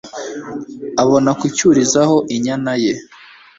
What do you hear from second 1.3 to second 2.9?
kucyurizaho inyana